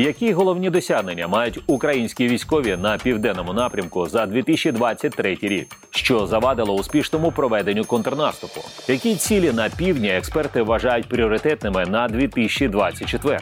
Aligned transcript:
Які 0.00 0.32
головні 0.32 0.70
досягнення 0.70 1.28
мають 1.28 1.60
українські 1.66 2.28
військові 2.28 2.76
на 2.76 2.98
південному 2.98 3.52
напрямку 3.52 4.06
за 4.06 4.26
2023 4.26 5.38
рік, 5.42 5.66
що 5.90 6.26
завадило 6.26 6.74
успішному 6.74 7.32
проведенню 7.32 7.84
контрнаступу? 7.84 8.60
Які 8.88 9.16
цілі 9.16 9.52
на 9.52 9.68
півдні 9.68 10.08
експерти 10.08 10.62
вважають 10.62 11.08
пріоритетними 11.08 11.86
на 11.86 12.08
2024? 12.08 13.38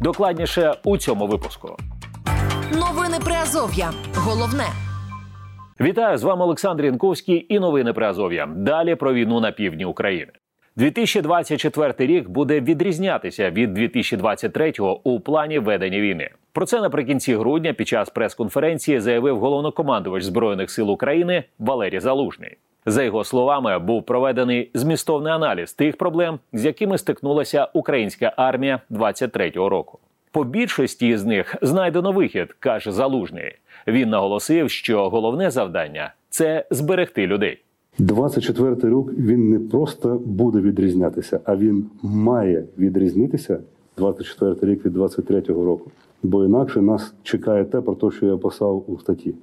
Докладніше 0.00 0.74
у 0.84 0.96
цьому 0.96 1.26
випуску. 1.26 1.76
Новини 2.72 3.18
Приазов'я. 3.24 3.92
Головне. 4.14 4.66
Вітаю 5.80 6.18
з 6.18 6.22
вами 6.22 6.44
Олександр 6.44 6.84
Янковський 6.84 7.46
і 7.54 7.58
новини 7.58 7.92
Приазов'я. 7.92 8.46
Далі 8.46 8.94
про 8.94 9.14
війну 9.14 9.40
на 9.40 9.52
півдні 9.52 9.84
України. 9.84 10.32
2024 10.76 11.94
рік 11.98 12.28
буде 12.28 12.60
відрізнятися 12.60 13.50
від 13.50 13.78
2023-го 13.78 15.00
у 15.04 15.20
плані 15.20 15.58
ведення 15.58 16.00
війни. 16.00 16.30
Про 16.52 16.66
це 16.66 16.80
наприкінці 16.80 17.36
грудня 17.36 17.72
під 17.72 17.88
час 17.88 18.10
прес-конференції 18.10 19.00
заявив 19.00 19.38
головнокомандувач 19.38 20.24
збройних 20.24 20.70
сил 20.70 20.90
України 20.90 21.44
Валерій 21.58 22.00
Залужний. 22.00 22.56
За 22.86 23.02
його 23.02 23.24
словами, 23.24 23.78
був 23.78 24.02
проведений 24.02 24.70
змістовний 24.74 25.32
аналіз 25.32 25.72
тих 25.72 25.96
проблем, 25.96 26.38
з 26.52 26.64
якими 26.64 26.98
стикнулася 26.98 27.68
українська 27.72 28.32
армія 28.36 28.80
23-го 28.90 29.68
року. 29.68 29.98
По 30.30 30.44
більшості 30.44 31.16
з 31.16 31.24
них 31.24 31.56
знайдено 31.62 32.12
вихід, 32.12 32.52
каже 32.58 32.92
Залужний. 32.92 33.56
Він 33.86 34.08
наголосив, 34.08 34.70
що 34.70 35.10
головне 35.10 35.50
завдання 35.50 36.14
це 36.30 36.64
зберегти 36.70 37.26
людей. 37.26 37.58
24 37.98 38.74
рік 38.74 39.18
він 39.18 39.50
не 39.50 39.58
просто 39.58 40.20
буде 40.24 40.60
відрізнятися, 40.60 41.40
а 41.44 41.56
він 41.56 41.84
має 42.02 42.64
відрізнитися 42.78 43.58
24 43.96 44.72
рік 44.72 44.86
від 44.86 44.96
23-го 44.96 45.64
року. 45.64 45.90
Бо 46.22 46.44
інакше 46.44 46.82
нас 46.82 47.14
чекає 47.22 47.64
те, 47.64 47.80
про 47.80 47.94
те, 47.94 48.10
що 48.10 48.26
я 48.26 48.36
писав 48.36 48.84
у 48.86 48.98
статті. 48.98 49.34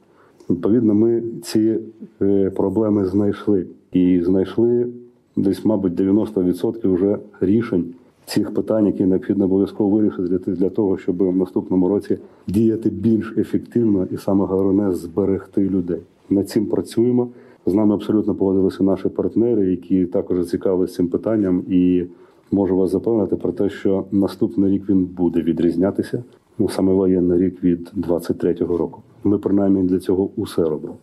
Відповідно, 0.49 0.93
ми 0.93 1.23
ці 1.43 1.79
е, 2.21 2.49
проблеми 2.49 3.05
знайшли 3.05 3.65
і 3.91 4.21
знайшли 4.23 4.87
десь, 5.35 5.65
мабуть, 5.65 5.93
90% 5.93 6.93
вже 6.93 7.17
рішень 7.41 7.85
цих 8.25 8.53
питань, 8.53 8.85
які 8.85 9.05
необхідно 9.05 9.45
обов'язково 9.45 9.97
вирішити 9.97 10.51
для 10.51 10.69
того, 10.69 10.97
щоб 10.97 11.23
в 11.23 11.35
наступному 11.35 11.87
році 11.87 12.17
діяти 12.47 12.89
більш 12.89 13.33
ефективно 13.37 14.07
і 14.11 14.17
саме 14.17 14.45
головне 14.45 14.93
зберегти 14.93 15.69
людей. 15.69 15.99
Над 16.29 16.49
цим 16.49 16.65
працюємо. 16.65 17.27
З 17.65 17.73
нами 17.73 17.93
абсолютно 17.93 18.35
погодилися 18.35 18.83
наші 18.83 19.09
партнери, 19.09 19.71
які 19.71 20.05
також 20.05 20.37
зацікавилися 20.37 20.95
цим 20.95 21.07
питанням, 21.07 21.63
і 21.69 22.05
можу 22.51 22.77
вас 22.77 22.91
запевнити 22.91 23.35
про 23.35 23.51
те, 23.51 23.69
що 23.69 24.05
наступний 24.11 24.71
рік 24.71 24.89
він 24.89 25.05
буде 25.05 25.41
відрізнятися. 25.41 26.23
Ну 26.57 26.69
саме 26.69 26.93
воєнний 26.93 27.39
рік 27.41 27.63
від 27.63 27.91
23-го 27.97 28.77
року. 28.77 29.01
Ми 29.23 29.37
принаймні 29.37 29.83
для 29.83 29.99
цього 29.99 30.29
усе 30.35 30.61
робимо. 30.61 30.95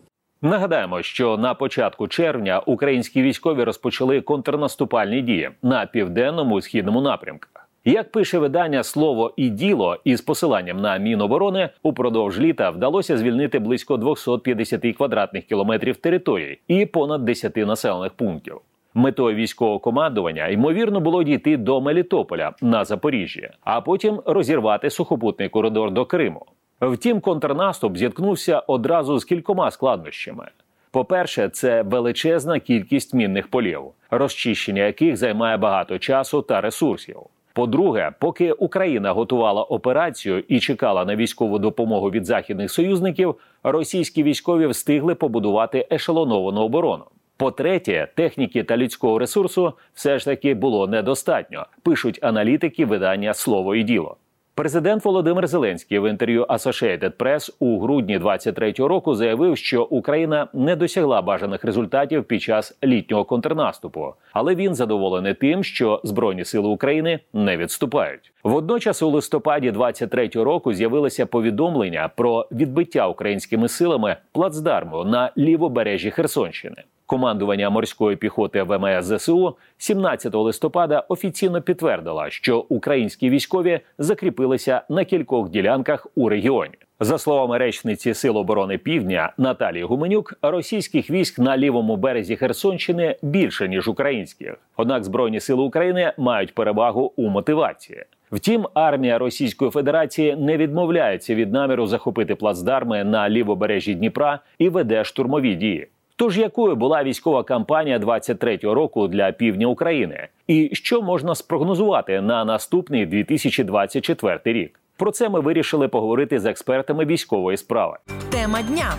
Нагадаємо, 0.42 1.02
що 1.02 1.36
на 1.36 1.54
початку 1.54 2.08
червня 2.08 2.58
українські 2.66 3.22
військові 3.22 3.64
розпочали 3.64 4.20
контрнаступальні 4.20 5.22
дії 5.22 5.50
на 5.62 5.86
південному 5.86 6.60
східному 6.60 7.00
напрямках. 7.00 7.65
Як 7.88 8.12
пише 8.12 8.38
видання 8.38 8.82
слово 8.82 9.32
і 9.36 9.48
діло 9.48 9.96
із 10.04 10.20
посиланням 10.20 10.80
на 10.80 10.96
Міноборони, 10.96 11.68
упродовж 11.82 12.38
літа 12.38 12.70
вдалося 12.70 13.18
звільнити 13.18 13.58
близько 13.58 13.96
250 13.96 14.96
квадратних 14.96 15.44
кілометрів 15.44 15.96
території 15.96 16.60
і 16.68 16.86
понад 16.86 17.24
10 17.24 17.56
населених 17.56 18.12
пунктів. 18.12 18.60
Метою 18.94 19.36
військового 19.36 19.78
командування 19.78 20.48
ймовірно 20.48 21.00
було 21.00 21.22
дійти 21.22 21.56
до 21.56 21.80
Мелітополя 21.80 22.52
на 22.62 22.84
Запоріжжі, 22.84 23.50
а 23.60 23.80
потім 23.80 24.20
розірвати 24.24 24.90
сухопутний 24.90 25.48
коридор 25.48 25.90
до 25.90 26.04
Криму. 26.04 26.46
Втім, 26.80 27.20
контрнаступ 27.20 27.96
зіткнувся 27.96 28.58
одразу 28.58 29.18
з 29.18 29.24
кількома 29.24 29.70
складнощами. 29.70 30.48
По-перше, 30.90 31.48
це 31.48 31.82
величезна 31.82 32.60
кількість 32.60 33.14
мінних 33.14 33.48
полів, 33.48 33.82
розчищення 34.10 34.82
яких 34.82 35.16
займає 35.16 35.56
багато 35.56 35.98
часу 35.98 36.42
та 36.42 36.60
ресурсів. 36.60 37.18
По-друге, 37.56 38.12
поки 38.18 38.52
Україна 38.52 39.12
готувала 39.12 39.62
операцію 39.62 40.44
і 40.48 40.60
чекала 40.60 41.04
на 41.04 41.16
військову 41.16 41.58
допомогу 41.58 42.10
від 42.10 42.24
західних 42.24 42.70
союзників, 42.70 43.34
російські 43.62 44.22
військові 44.22 44.66
встигли 44.66 45.14
побудувати 45.14 45.86
ешелоновану 45.92 46.60
оборону. 46.60 47.04
По-третє, 47.36 48.08
техніки 48.14 48.64
та 48.64 48.76
людського 48.76 49.18
ресурсу 49.18 49.72
все 49.94 50.18
ж 50.18 50.24
таки 50.24 50.54
було 50.54 50.86
недостатньо. 50.86 51.66
Пишуть 51.82 52.18
аналітики 52.22 52.86
видання 52.86 53.34
Слово 53.34 53.74
і 53.74 53.82
діло. 53.82 54.16
Президент 54.56 55.04
Володимир 55.04 55.46
Зеленський 55.46 55.98
в 55.98 56.10
інтерв'ю 56.10 56.44
Associated 56.44 57.12
Press 57.16 57.56
у 57.58 57.80
грудні 57.80 58.18
23-го 58.18 58.88
року 58.88 59.14
заявив, 59.14 59.56
що 59.56 59.84
Україна 59.84 60.48
не 60.52 60.76
досягла 60.76 61.22
бажаних 61.22 61.64
результатів 61.64 62.24
під 62.24 62.42
час 62.42 62.78
літнього 62.84 63.24
контрнаступу, 63.24 64.14
але 64.32 64.54
він 64.54 64.74
задоволений 64.74 65.34
тим, 65.34 65.64
що 65.64 66.00
збройні 66.04 66.44
сили 66.44 66.68
України 66.68 67.20
не 67.32 67.56
відступають. 67.56 68.32
Водночас, 68.44 69.02
у 69.02 69.08
листопаді 69.08 69.70
23-го 69.70 70.44
року 70.44 70.72
з'явилося 70.72 71.26
повідомлення 71.26 72.10
про 72.16 72.48
відбиття 72.52 73.08
українськими 73.08 73.68
силами 73.68 74.16
плацдарму 74.32 75.04
на 75.04 75.32
лівобережжі 75.38 76.10
Херсонщини. 76.10 76.82
Командування 77.06 77.70
морської 77.70 78.16
піхоти 78.16 78.62
ВМС 78.62 79.04
ЗСУ 79.04 79.56
17 79.78 80.34
листопада 80.34 81.04
офіційно 81.08 81.62
підтвердило, 81.62 82.24
що 82.28 82.58
українські 82.68 83.30
військові 83.30 83.80
закріпилися 83.98 84.82
на 84.88 85.04
кількох 85.04 85.50
ділянках 85.50 86.06
у 86.14 86.28
регіоні. 86.28 86.74
За 87.00 87.18
словами 87.18 87.58
речниці 87.58 88.14
Сил 88.14 88.36
оборони 88.36 88.78
Півдня 88.78 89.32
Наталії 89.38 89.84
Гуменюк, 89.84 90.34
російських 90.42 91.10
військ 91.10 91.38
на 91.38 91.56
лівому 91.56 91.96
березі 91.96 92.36
Херсонщини 92.36 93.16
більше 93.22 93.68
ніж 93.68 93.88
українських. 93.88 94.54
Однак 94.76 95.04
збройні 95.04 95.40
сили 95.40 95.62
України 95.62 96.12
мають 96.16 96.54
перевагу 96.54 97.12
у 97.16 97.28
мотивації. 97.28 98.04
Втім, 98.32 98.66
армія 98.74 99.18
Російської 99.18 99.70
Федерації 99.70 100.36
не 100.36 100.56
відмовляється 100.56 101.34
від 101.34 101.52
наміру 101.52 101.86
захопити 101.86 102.34
плацдарми 102.34 103.04
на 103.04 103.30
лівобережжі 103.30 103.94
Дніпра 103.94 104.38
і 104.58 104.68
веде 104.68 105.04
штурмові 105.04 105.54
дії. 105.54 105.88
Тож 106.18 106.38
якою 106.38 106.76
була 106.76 107.04
військова 107.04 107.42
кампанія 107.42 107.98
23-го 107.98 108.74
року 108.74 109.08
для 109.08 109.32
півдня 109.32 109.66
України, 109.66 110.28
і 110.46 110.70
що 110.72 111.02
можна 111.02 111.34
спрогнозувати 111.34 112.20
на 112.20 112.44
наступний 112.44 113.06
2024 113.06 114.40
рік? 114.44 114.80
Про 114.96 115.10
це 115.10 115.28
ми 115.28 115.40
вирішили 115.40 115.88
поговорити 115.88 116.38
з 116.38 116.46
експертами 116.46 117.04
військової 117.04 117.56
справи. 117.56 117.96
Тема 118.30 118.62
дня. 118.62 118.94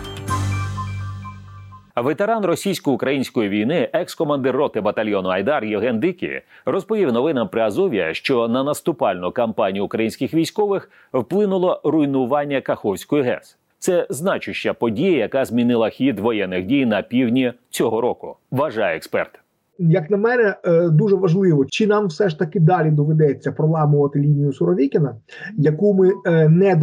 Ветеран 1.96 2.44
російсько-української 2.44 3.48
війни, 3.48 3.88
екс-командир 3.92 4.56
роти 4.56 4.80
батальйону 4.80 5.28
Айдар 5.28 5.64
Євген 5.64 6.00
Дикі, 6.00 6.40
розповів 6.64 7.12
новинам 7.12 7.48
при 7.48 7.62
Азов'я, 7.62 8.14
що 8.14 8.48
на 8.48 8.64
наступальну 8.64 9.32
кампанію 9.32 9.84
українських 9.84 10.34
військових 10.34 10.90
вплинуло 11.12 11.80
руйнування 11.84 12.60
Каховської 12.60 13.22
ГЕС. 13.22 13.57
Це 13.78 14.06
значуща 14.10 14.74
подія, 14.74 15.18
яка 15.18 15.44
змінила 15.44 15.88
хід 15.88 16.18
воєнних 16.18 16.66
дій 16.66 16.86
на 16.86 17.02
півдні 17.02 17.52
цього 17.70 18.00
року. 18.00 18.36
Вважає 18.50 18.96
експерт. 18.96 19.30
Як 19.78 20.10
на 20.10 20.16
мене, 20.16 20.56
е, 20.64 20.88
дуже 20.88 21.16
важливо, 21.16 21.64
чи 21.68 21.86
нам 21.86 22.06
все 22.06 22.28
ж 22.28 22.38
таки 22.38 22.60
далі 22.60 22.90
доведеться 22.90 23.52
проламувати 23.52 24.18
лінію 24.18 24.52
Суровікіна, 24.52 25.16
яку 25.56 25.94
ми 25.94 26.12
е, 26.26 26.48
не 26.48 26.76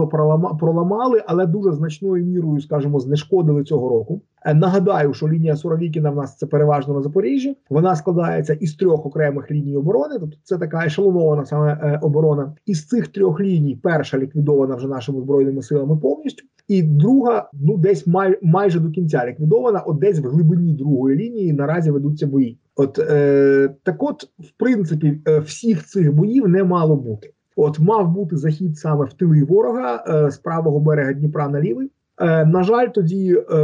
проламали, 0.59 1.23
але 1.27 1.45
дуже 1.45 1.71
значною 1.71 2.25
мірою, 2.25 2.61
скажімо, 2.61 2.99
знешкодили 2.99 3.63
цього 3.63 3.89
року. 3.89 4.21
Е, 4.45 4.53
нагадаю, 4.53 5.13
що 5.13 5.29
лінія 5.29 5.55
Суровікіна 5.55 6.09
в 6.09 6.15
нас 6.15 6.37
це 6.37 6.45
переважно 6.45 6.93
на 6.93 7.01
Запоріжжі. 7.01 7.57
Вона 7.69 7.95
складається 7.95 8.53
із 8.53 8.75
трьох 8.75 9.05
окремих 9.05 9.51
ліній 9.51 9.77
оборони, 9.77 10.15
тобто 10.19 10.37
це 10.43 10.57
така 10.57 10.85
ешелонована 10.85 11.45
саме 11.45 11.99
оборона. 12.01 12.53
Із 12.65 12.87
цих 12.87 13.07
трьох 13.07 13.39
ліній 13.39 13.79
перша 13.83 14.17
ліквідована 14.17 14.75
вже 14.75 14.87
нашими 14.87 15.21
збройними 15.21 15.61
силами 15.61 15.97
повністю 15.97 16.45
і 16.67 16.83
друга 16.83 17.49
ну 17.53 17.77
десь 17.77 18.07
май, 18.07 18.39
майже 18.41 18.79
до 18.79 18.89
кінця 18.89 19.25
ліквідована. 19.27 19.79
От 19.79 19.99
десь 19.99 20.19
в 20.19 20.27
глибині 20.27 20.73
другої 20.73 21.17
лінії 21.17 21.53
наразі 21.53 21.91
ведуться 21.91 22.27
бої. 22.27 22.57
От 22.75 22.99
е, 22.99 23.69
так, 23.83 24.03
от, 24.03 24.23
в 24.23 24.51
принципі, 24.57 25.21
е, 25.27 25.39
всіх 25.39 25.85
цих 25.85 26.13
боїв 26.13 26.47
не 26.47 26.63
мало 26.63 26.95
бути. 26.95 27.31
От 27.55 27.79
мав 27.79 28.11
бути 28.11 28.37
захід 28.37 28.77
саме 28.77 29.05
в 29.05 29.13
тили 29.13 29.43
ворога 29.43 30.03
е, 30.07 30.31
з 30.31 30.37
правого 30.37 30.79
берега 30.79 31.13
Дніпра 31.13 31.49
на 31.49 31.61
лівий. 31.61 31.91
Е, 32.21 32.45
На 32.45 32.63
жаль, 32.63 32.87
тоді 32.87 33.33
е, 33.33 33.55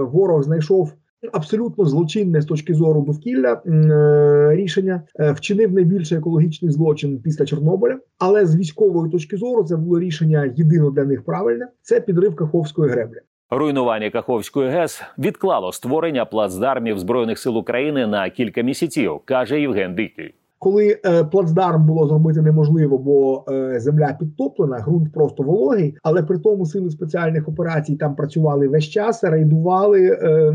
ворог 0.00 0.42
знайшов 0.42 0.92
абсолютно 1.32 1.84
злочинне 1.84 2.40
з 2.40 2.46
точки 2.46 2.74
зору 2.74 3.00
довкілля 3.00 3.62
е, 3.66 4.56
рішення 4.56 5.02
вчинив 5.18 5.72
найбільший 5.72 6.18
екологічний 6.18 6.70
злочин 6.70 7.20
після 7.24 7.46
Чорнобиля. 7.46 7.98
Але 8.18 8.46
з 8.46 8.56
військової 8.56 9.12
точки 9.12 9.36
зору 9.36 9.64
це 9.64 9.76
було 9.76 10.00
рішення 10.00 10.52
єдино 10.56 10.90
для 10.90 11.04
них 11.04 11.24
правильне. 11.24 11.68
Це 11.82 12.00
підрив 12.00 12.36
Каховської 12.36 12.90
греблі. 12.90 13.18
Руйнування 13.50 14.10
Каховської 14.10 14.70
ГЕС 14.70 15.02
відклало 15.18 15.72
створення 15.72 16.24
плацдармів 16.24 16.98
збройних 16.98 17.38
сил 17.38 17.58
України 17.58 18.06
на 18.06 18.30
кілька 18.30 18.62
місяців, 18.62 19.20
каже 19.24 19.60
Євген 19.60 19.94
Дикий. 19.94 20.34
Коли 20.58 21.00
е, 21.06 21.24
плацдарм 21.24 21.86
було 21.86 22.06
зробити 22.06 22.42
неможливо, 22.42 22.98
бо 22.98 23.44
е, 23.48 23.80
земля 23.80 24.16
підтоплена, 24.20 24.78
ґрунт 24.78 25.12
просто 25.12 25.42
вологий, 25.42 25.96
але 26.02 26.22
при 26.22 26.38
тому 26.38 26.66
сили 26.66 26.90
спеціальних 26.90 27.48
операцій 27.48 27.96
там 27.96 28.16
працювали 28.16 28.68
весь 28.68 28.84
час, 28.84 29.24
рейдували. 29.24 30.00
Е, 30.22 30.54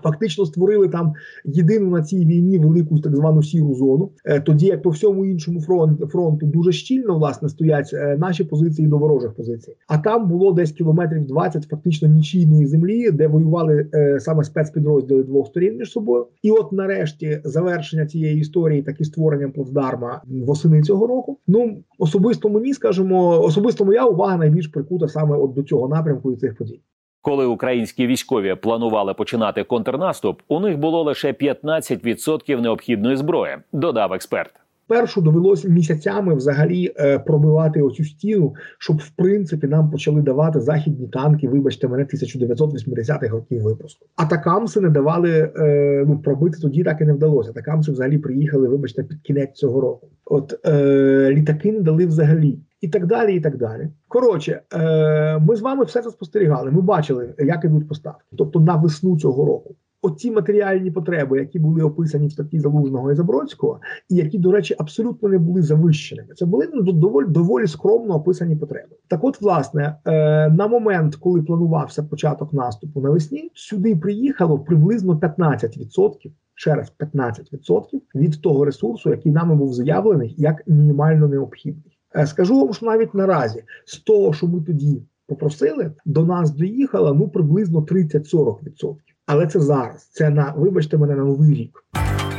Фактично 0.00 0.46
створили 0.46 0.88
там 0.88 1.12
єдину 1.44 1.90
на 1.90 2.02
цій 2.02 2.26
війні 2.26 2.58
велику 2.58 3.00
так 3.00 3.16
звану 3.16 3.42
сіру 3.42 3.74
зону. 3.74 4.10
Е, 4.24 4.40
тоді 4.40 4.66
як 4.66 4.82
по 4.82 4.90
всьому 4.90 5.26
іншому 5.26 5.60
фронту 5.60 6.06
фронту 6.06 6.46
дуже 6.46 6.72
щільно 6.72 7.18
власне 7.18 7.48
стоять 7.48 7.90
е, 7.92 8.16
наші 8.18 8.44
позиції 8.44 8.88
до 8.88 8.98
ворожих 8.98 9.34
позицій. 9.34 9.76
А 9.88 9.98
там 9.98 10.28
було 10.28 10.52
десь 10.52 10.72
кілометрів 10.72 11.26
20 11.26 11.64
фактично 11.64 12.08
нічийної 12.08 12.66
землі, 12.66 13.10
де 13.10 13.26
воювали 13.26 13.88
е, 13.94 14.20
саме 14.20 14.44
спецпідрозділи 14.44 15.22
двох 15.22 15.46
сторін 15.46 15.76
між 15.78 15.90
собою. 15.90 16.26
І 16.42 16.50
от 16.50 16.72
нарешті 16.72 17.40
завершення 17.44 18.06
цієї 18.06 18.40
історії, 18.40 18.82
так 18.82 19.00
і 19.00 19.04
створенням 19.04 19.52
плацдарма 19.52 20.22
восени 20.26 20.82
цього 20.82 21.06
року. 21.06 21.38
Ну 21.46 21.82
особисто 21.98 22.48
мені 22.48 22.74
скажімо, 22.74 23.42
особисто 23.42 23.84
моя 23.84 24.04
увага 24.04 24.36
найбільш 24.36 24.66
прикута 24.66 25.08
саме 25.08 25.36
от 25.36 25.54
до 25.54 25.62
цього 25.62 25.88
напрямку 25.88 26.32
і 26.32 26.36
цих 26.36 26.56
подій. 26.56 26.80
Коли 27.22 27.46
українські 27.46 28.06
військові 28.06 28.54
планували 28.54 29.14
починати 29.14 29.64
контрнаступ, 29.64 30.40
у 30.48 30.60
них 30.60 30.78
було 30.78 31.02
лише 31.02 31.32
15% 31.32 32.60
необхідної 32.60 33.16
зброї, 33.16 33.56
додав 33.72 34.12
експерт. 34.12 34.61
Першу 34.92 35.20
довелося 35.20 35.68
місяцями 35.68 36.34
взагалі 36.34 36.92
е, 36.96 37.18
пробивати 37.18 37.82
оцю 37.82 38.04
стіну, 38.04 38.54
щоб 38.78 38.98
в 38.98 39.10
принципі 39.10 39.66
нам 39.66 39.90
почали 39.90 40.22
давати 40.22 40.60
західні 40.60 41.08
танки. 41.08 41.48
Вибачте, 41.48 41.88
мене 41.88 42.04
1980-х 42.04 43.28
років 43.28 43.62
випуску. 43.62 44.06
Атакамси 44.16 44.80
не 44.80 44.90
давали 44.90 45.52
е, 45.56 46.04
ну 46.08 46.18
пробити 46.18 46.58
тоді, 46.62 46.84
так 46.84 47.00
і 47.00 47.04
не 47.04 47.12
вдалося. 47.12 47.50
Атакамси 47.50 47.92
взагалі 47.92 48.18
приїхали, 48.18 48.68
вибачте, 48.68 49.02
під 49.02 49.20
кінець 49.20 49.52
цього 49.52 49.80
року. 49.80 50.08
От 50.24 50.66
е, 50.66 51.30
літаки 51.30 51.72
не 51.72 51.80
дали 51.80 52.06
взагалі. 52.06 52.58
І 52.80 52.88
так 52.88 53.06
далі, 53.06 53.36
і 53.36 53.40
так 53.40 53.56
далі. 53.56 53.88
Коротше, 54.08 54.60
е, 54.74 55.38
ми 55.38 55.56
з 55.56 55.60
вами 55.60 55.84
все 55.84 56.02
це 56.02 56.10
спостерігали. 56.10 56.70
Ми 56.70 56.80
бачили, 56.80 57.34
як 57.38 57.64
ідуть 57.64 57.88
поставки. 57.88 58.24
Тобто 58.38 58.60
на 58.60 58.76
весну 58.76 59.18
цього 59.18 59.44
року. 59.44 59.74
Оці 60.04 60.30
матеріальні 60.30 60.90
потреби, 60.90 61.38
які 61.38 61.58
були 61.58 61.82
описані 61.82 62.26
в 62.26 62.32
статті 62.32 62.60
Залужного 62.60 63.12
і 63.12 63.14
Забродського, 63.14 63.80
і 64.08 64.14
які, 64.14 64.38
до 64.38 64.52
речі, 64.52 64.74
абсолютно 64.78 65.28
не 65.28 65.38
були 65.38 65.62
завищеними. 65.62 66.34
Це 66.34 66.46
були 66.46 66.68
ну, 66.74 66.92
доволі 66.92 67.26
доволі 67.28 67.66
скромно 67.66 68.14
описані 68.14 68.56
потреби. 68.56 68.96
Так, 69.08 69.24
от, 69.24 69.40
власне, 69.40 69.96
е, 70.04 70.48
на 70.50 70.66
момент, 70.66 71.16
коли 71.16 71.42
планувався 71.42 72.02
початок 72.02 72.52
наступу 72.52 73.00
навесні, 73.00 73.50
сюди 73.54 73.96
приїхало 73.96 74.58
приблизно 74.58 75.14
15%, 75.14 76.30
ще 76.54 76.74
раз 76.74 76.92
15% 76.98 78.00
від 78.14 78.42
того 78.42 78.64
ресурсу, 78.64 79.10
який 79.10 79.32
нами 79.32 79.54
був 79.54 79.74
заявлений 79.74 80.34
як 80.38 80.68
мінімально 80.68 81.28
необхідний. 81.28 81.98
Е, 82.16 82.26
скажу 82.26 82.60
вам, 82.60 82.72
що 82.72 82.86
навіть 82.86 83.14
наразі 83.14 83.64
з 83.84 83.98
того, 83.98 84.32
що 84.32 84.46
ми 84.46 84.60
тоді 84.60 85.02
попросили, 85.26 85.92
до 86.04 86.24
нас 86.24 86.50
доїхало 86.50 87.14
ну 87.14 87.28
приблизно 87.28 87.80
30-40%. 87.80 88.94
Але 89.32 89.46
це 89.46 89.60
зараз. 89.60 90.08
Це 90.12 90.30
на 90.30 90.54
вибачте 90.56 90.98
мене 90.98 91.14
на 91.14 91.24
новий 91.24 91.54
рік. 91.54 91.84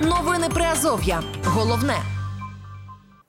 Новини 0.02 0.48
Приазов'я. 0.54 1.22
Головне. 1.44 1.94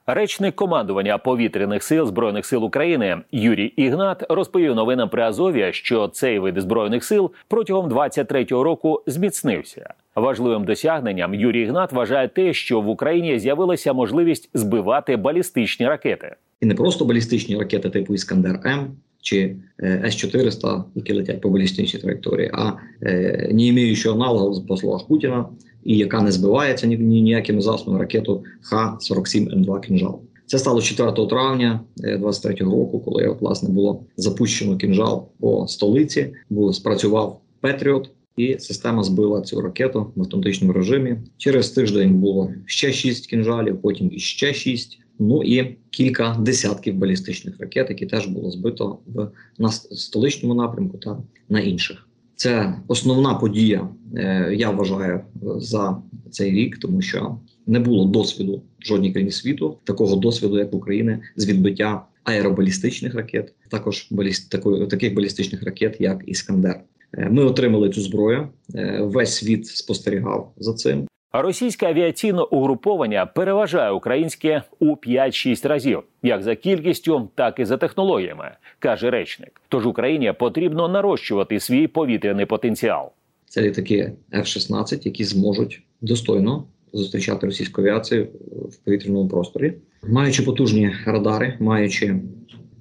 Речник 0.07 0.55
командування 0.55 1.19
повітряних 1.19 1.83
сил 1.83 2.07
збройних 2.07 2.47
сил 2.47 2.65
України 2.65 3.17
Юрій 3.33 3.67
Ігнат 3.67 4.25
розповів 4.29 4.75
новинам 4.75 5.09
при 5.09 5.23
Азов'я, 5.23 5.73
що 5.73 6.09
цей 6.09 6.39
вид 6.39 6.61
збройних 6.61 7.05
сил 7.05 7.31
протягом 7.49 7.89
23-го 7.89 8.65
року 8.65 9.03
зміцнився. 9.07 9.95
Важливим 10.15 10.65
досягненням 10.65 11.35
Юрій 11.35 11.63
Ігнат 11.63 11.93
вважає 11.93 12.29
те, 12.29 12.53
що 12.53 12.81
в 12.81 12.89
Україні 12.89 13.39
з'явилася 13.39 13.93
можливість 13.93 14.51
збивати 14.55 15.17
балістичні 15.17 15.89
ракети. 15.89 16.37
І 16.61 16.67
не 16.67 16.75
просто 16.75 17.05
балістичні 17.05 17.59
ракети 17.59 17.91
типу 17.91 18.15
Іскандер 18.15 18.61
М 18.65 18.97
чи 19.25 19.57
е, 19.83 20.03
С-400, 20.05 20.83
які 20.95 21.13
летять 21.13 21.41
по 21.41 21.51
балістичній 21.51 22.01
траєкторії, 22.01 22.51
а 22.53 22.73
е, 23.03 23.51
не 23.53 23.67
імеючи 23.67 24.09
аналогів 24.09 24.67
по 24.67 24.77
словах 24.77 25.07
Путіна, 25.07 25.47
і 25.85 25.97
яка 25.97 26.23
не 26.23 26.33
збивається 26.33 26.87
ні, 26.87 26.97
ні 26.97 27.23
ніякими 27.23 27.61
засобами 27.61 27.99
ракету 27.99 28.45
Х-47М2 28.63 29.81
«Кінжал». 29.81 30.21
Це 30.47 30.59
стало 30.59 30.83
4 30.83 31.27
травня 31.27 31.81
23 31.97 32.55
року, 32.55 33.01
коли 33.01 33.37
власне 33.41 33.69
було 33.69 34.05
запущено 34.17 34.77
кінжал 34.77 35.29
по 35.41 35.67
столиці, 35.69 36.35
був 36.51 36.75
спрацював 36.75 37.41
Петріот, 37.61 38.11
і 38.37 38.57
система 38.59 39.03
збила 39.03 39.41
цю 39.41 39.61
ракету 39.61 40.13
в 40.17 40.21
автоматичному 40.21 40.73
режимі. 40.73 41.17
Через 41.37 41.71
тиждень 41.71 42.15
було 42.15 42.51
ще 42.67 42.93
6 42.93 43.27
кінжалів, 43.27 43.83
потім 43.83 44.11
іще 44.13 44.55
6. 44.55 44.99
Ну 45.19 45.43
і 45.43 45.77
кілька 45.91 46.37
десятків 46.41 46.95
балістичних 46.95 47.61
ракет, 47.61 47.91
які 47.91 48.07
теж 48.07 48.27
було 48.27 48.51
збито 48.51 48.99
в 49.07 49.29
на 49.59 49.71
столичному 49.71 50.55
напрямку 50.55 50.99
та 50.99 51.19
на 51.49 51.61
інших. 51.61 52.09
Це 52.37 52.75
основна 52.89 53.35
подія, 53.35 53.89
е, 54.17 54.55
я 54.59 54.71
вважаю, 54.71 55.21
за 55.57 56.03
цей 56.31 56.51
рік, 56.51 56.79
тому 56.79 57.03
що 57.03 57.39
не 57.67 57.81
було 57.81 58.05
досвіду 58.05 58.63
жодній 58.81 59.13
країні 59.13 59.33
світу, 59.33 59.79
такого 59.85 60.17
досвіду, 60.17 60.59
як 60.59 60.73
в 60.73 60.77
Україні, 60.77 61.19
з 61.37 61.47
відбиття 61.47 62.07
аеробалістичних 62.25 63.15
ракет, 63.15 63.55
також 63.69 64.09
баліст, 64.11 64.51
такої, 64.51 64.87
таких 64.87 65.15
балістичних 65.15 65.63
ракет, 65.63 65.97
як 66.01 66.23
Іскандер. 66.27 66.81
Е, 67.19 67.29
ми 67.31 67.45
отримали 67.45 67.91
цю 67.91 68.01
зброю. 68.01 68.49
Е, 68.75 69.01
весь 69.03 69.35
світ 69.35 69.67
спостерігав 69.67 70.53
за 70.57 70.75
цим. 70.75 71.07
Російське 71.37 71.87
авіаційне 71.87 72.43
угруповання 72.43 73.27
переважає 73.27 73.91
українське 73.91 74.63
у 74.79 74.87
5-6 74.87 75.69
разів, 75.69 76.03
як 76.23 76.43
за 76.43 76.55
кількістю, 76.57 77.29
так 77.35 77.59
і 77.59 77.65
за 77.65 77.77
технологіями, 77.77 78.51
каже 78.79 79.11
речник. 79.11 79.61
Тож 79.69 79.87
Україні 79.87 80.33
потрібно 80.39 80.89
нарощувати 80.89 81.61
свій 81.61 81.87
повітряний 81.87 82.47
потенціал. 82.47 83.11
Це 83.47 83.63
літаки 83.63 84.13
F-16, 84.33 85.01
які 85.05 85.25
зможуть 85.25 85.83
достойно 86.01 86.65
зустрічати 86.93 87.47
російську 87.47 87.81
авіацію 87.81 88.29
в 88.69 88.77
повітряному 88.77 89.29
просторі, 89.29 89.75
маючи 90.09 90.43
потужні 90.43 90.93
радари, 91.07 91.57
маючи 91.61 92.15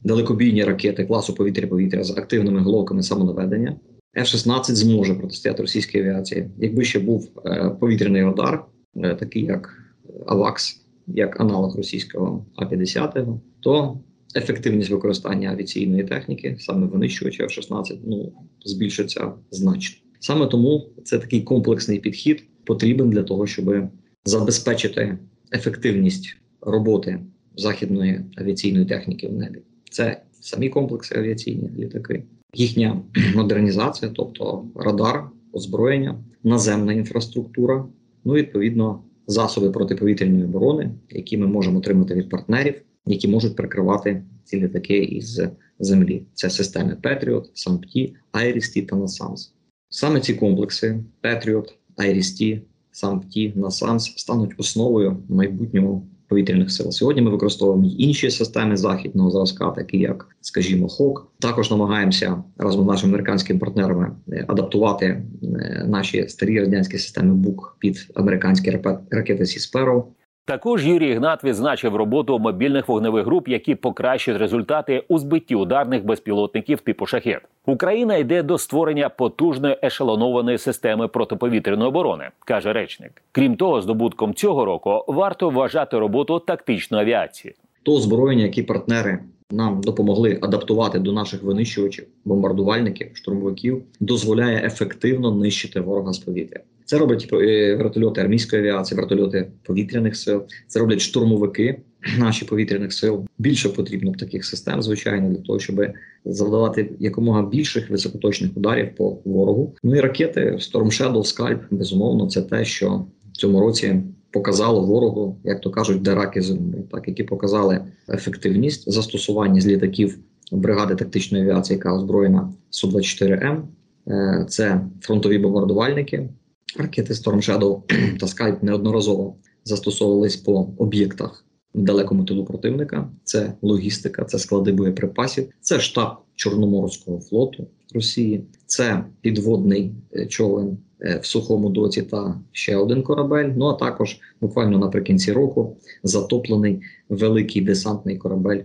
далекобійні 0.04 0.64
ракети 0.64 1.06
класу 1.06 1.36
повітря-повітря 1.36 2.04
з 2.04 2.18
активними 2.18 2.62
головками 2.62 3.04
самонаведення. 3.04 3.76
F-16 4.18 4.64
зможе 4.64 5.16
протистояти 5.16 5.62
російській 5.62 6.00
авіації. 6.00 6.50
Якби 6.58 6.84
ще 6.84 7.00
був 7.00 7.30
е, 7.46 7.70
повітряний 7.80 8.24
радар, 8.24 8.66
е, 8.96 9.16
такий 9.16 9.44
як 9.44 9.94
АВАКС, 10.28 10.82
як 11.08 11.42
аналог 11.42 11.78
російського 11.78 12.46
А-50, 12.56 13.38
то 13.60 14.00
ефективність 14.36 14.90
використання 14.90 15.52
авіаційної 15.52 16.04
техніки, 16.04 16.58
саме 16.60 16.88
винищувачів 16.88 17.46
F-16, 17.46 17.98
ну 18.06 18.34
збільшиться 18.66 19.32
значно. 19.52 19.98
Саме 20.20 20.48
тому 20.48 20.90
це 21.04 21.20
такий 21.20 21.42
комплексний 21.42 22.00
підхід 22.00 22.44
потрібен 22.64 23.10
для 23.10 23.24
того, 23.24 23.48
щоб 23.48 23.90
забезпечити 24.26 25.18
ефективність 25.54 26.38
роботи 26.62 27.20
західної 27.56 28.22
авіаційної 28.36 28.86
техніки 28.86 29.28
в 29.28 29.34
небі. 29.34 29.60
Це 29.92 30.22
самі 30.42 30.70
комплекси 30.70 31.16
авіаційні 31.20 31.70
літаки, 31.78 32.24
їхня 32.54 33.02
модернізація, 33.36 34.12
тобто 34.16 34.66
радар, 34.76 35.30
озброєння, 35.54 36.24
наземна 36.44 36.94
інфраструктура, 36.94 37.86
ну 38.26 38.34
відповідно 38.34 39.04
засоби 39.28 39.70
протиповітряної 39.72 40.44
оборони, 40.44 40.92
які 41.10 41.38
ми 41.38 41.48
можемо 41.48 41.78
отримати 41.78 42.16
від 42.16 42.30
партнерів, 42.30 42.82
які 43.06 43.28
можуть 43.28 43.56
прикривати 43.56 44.24
ці 44.44 44.62
літаки 44.62 44.98
із 44.98 45.42
землі. 45.80 46.26
Це 46.34 46.50
системи 46.50 46.96
Patriot, 46.96 47.52
SAMP/T, 47.54 48.16
IRIS-T 48.32 48.82
та 48.82 48.96
NASAMS. 48.96 49.54
Саме 49.90 50.20
ці 50.20 50.34
комплекси 50.34 51.00
Patriot, 51.22 51.74
IRIS-T, 51.98 52.62
SAMP/T, 52.92 53.54
NASAMS 53.56 54.14
стануть 54.18 54.54
основою 54.58 55.18
майбутнього 55.30 56.04
повітряних 56.28 56.72
сил. 56.72 56.92
Сьогодні 56.92 57.22
ми 57.22 57.32
використовуємо 57.32 57.96
інші 57.98 58.32
системи 58.32 58.78
західного 58.78 59.32
зразка, 59.32 59.72
такі 59.72 59.98
як, 59.98 60.28
скажімо, 60.42 60.88
HAWK. 60.88 61.32
Також 61.40 61.72
намагаємося 61.72 62.44
разом 62.58 62.84
з 62.84 62.88
нашими 62.88 63.14
американськими 63.14 63.60
партнерами 63.60 64.12
е, 64.32 64.46
адаптувати 64.48 65.06
е, 65.06 65.86
наші 65.88 66.28
старі 66.30 66.60
радянські 66.60 66.98
системи 66.98 67.34
БУК 67.34 67.76
під 67.80 68.08
американські 68.16 68.80
ракети 69.12 69.46
Сісперо. 69.46 70.08
Також 70.46 70.88
Юрій 70.88 71.14
Гнат 71.14 71.44
відзначив 71.44 71.96
роботу 71.96 72.40
мобільних 72.40 72.88
вогневих 72.88 73.26
груп, 73.26 73.48
які 73.48 73.76
покращують 73.76 74.40
результати 74.40 75.04
у 75.08 75.20
збитті 75.20 75.56
ударних 75.56 76.06
безпілотників 76.06 76.82
типу 76.82 77.06
шахет. 77.06 77.42
Україна 77.66 78.16
йде 78.16 78.44
до 78.44 78.58
створення 78.58 79.10
потужної 79.10 79.78
ешелонованої 79.84 80.58
системи 80.58 81.08
протиповітряної 81.08 81.88
оборони, 81.88 82.30
каже 82.46 82.74
речник. 82.74 83.22
Крім 83.32 83.56
того, 83.56 83.82
здобутком 83.82 84.34
цього 84.34 84.66
року 84.66 85.06
варто 85.08 85.50
вважати 85.50 86.00
роботу 86.00 86.40
тактичної 86.40 87.04
авіації. 87.04 87.56
То 87.84 87.94
озброєння, 87.94 88.44
які 88.44 88.64
партнери 88.64 89.20
нам 89.54 89.82
допомогли 89.82 90.38
адаптувати 90.42 91.00
до 91.00 91.12
наших 91.12 91.44
винищувачів, 91.44 92.06
бомбардувальників, 92.26 93.08
штурмовиків, 93.14 93.84
дозволяє 94.00 94.66
ефективно 94.66 95.36
нищити 95.36 95.80
ворога 95.80 96.14
з 96.14 96.18
повітря. 96.18 96.60
Це 96.86 96.98
роблять 96.98 97.30
е, 97.34 97.76
вертольоти 97.76 98.22
армійської 98.22 98.62
авіації, 98.62 99.00
вертольоти 99.00 99.48
повітряних 99.64 100.16
сил. 100.16 100.44
Це 100.68 100.80
роблять 100.80 101.02
штурмовики 101.02 101.82
наші 102.20 102.46
повітряних 102.46 102.94
сил. 102.94 103.26
Більше 103.38 103.70
потрібно 103.70 104.12
таких 104.12 104.46
систем, 104.46 104.82
звичайно, 104.82 105.30
для 105.30 105.42
того, 105.42 105.60
щоб 105.60 105.82
завдавати 106.26 106.90
якомога 107.00 107.42
більших 107.42 107.90
високоточних 107.90 108.58
ударів 108.58 108.96
по 108.96 109.18
ворогу. 109.26 109.76
Ну 109.84 109.96
і 109.96 110.00
ракети 110.00 110.42
Storm 110.42 110.86
Shadow, 110.86 111.18
Scalp, 111.18 111.60
безумовно, 111.72 112.28
це 112.28 112.42
те, 112.42 112.66
що 112.66 113.06
в 113.34 113.38
цьому 113.38 113.60
році 113.60 114.02
показало 114.34 114.82
ворогу, 114.82 115.38
як 115.44 115.62
то 115.62 115.72
кажуть, 115.72 116.02
де 116.02 116.16
раки 116.16 116.42
землі, 116.42 116.84
так 116.92 117.08
які 117.08 117.24
показали 117.24 117.86
ефективність 118.10 118.92
застосування 118.92 119.62
з 119.62 119.68
літаків 119.68 120.18
бригади 120.52 120.96
тактичної 120.96 121.44
авіації, 121.44 121.78
яка 121.78 121.96
озброєна 121.96 122.54
су 122.70 122.88
24 122.88 123.36
м 123.36 123.68
Е, 124.08 124.46
Це 124.50 124.82
фронтові 125.02 125.38
бомбардувальники. 125.38 126.30
Ракети 126.78 127.14
Storm 127.14 127.36
Shadow 127.36 127.82
та 128.20 128.26
Skype 128.26 128.64
неодноразово 128.64 129.36
застосовувались 129.64 130.36
по 130.36 130.70
об'єктах 130.78 131.46
далекому 131.74 132.26
тилу 132.26 132.46
противника. 132.46 133.10
Це 133.24 133.54
логістика, 133.62 134.26
це 134.26 134.40
склади 134.40 134.72
боєприпасів, 134.72 135.50
це 135.62 135.80
штаб 135.80 136.10
Чорноморського 136.36 137.20
флоту 137.20 137.68
Росії, 137.94 138.44
це 138.66 139.04
підводний 139.22 139.92
е, 140.16 140.26
човен 140.26 140.78
е, 141.02 141.20
в 141.20 141.26
сухому 141.26 141.70
доці 141.70 142.02
та 142.02 142.42
ще 142.52 142.76
один 142.76 143.04
корабель. 143.04 143.50
Ну 143.58 143.66
а 143.66 143.74
також 143.74 144.20
буквально 144.42 144.78
наприкінці 144.78 145.32
року 145.32 145.78
затоплений 146.04 146.82
великий 147.10 147.62
десантний 147.62 148.18
корабель 148.18 148.62